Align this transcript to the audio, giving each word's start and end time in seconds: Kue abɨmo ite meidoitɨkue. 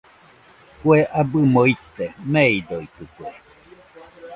Kue 0.79 0.99
abɨmo 1.19 1.61
ite 1.73 2.05
meidoitɨkue. 2.31 3.29